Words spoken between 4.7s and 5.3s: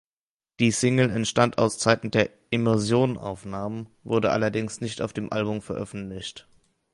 nicht auf